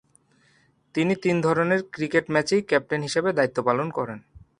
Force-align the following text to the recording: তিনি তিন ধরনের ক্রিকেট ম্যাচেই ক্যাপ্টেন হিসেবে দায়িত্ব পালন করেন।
তিনি 0.95 1.13
তিন 1.23 1.35
ধরনের 1.41 1.81
ক্রিকেট 1.93 2.25
ম্যাচেই 2.33 2.63
ক্যাপ্টেন 2.69 3.01
হিসেবে 3.01 3.29
দায়িত্ব 3.37 3.57
পালন 3.67 3.87
করেন। 3.97 4.19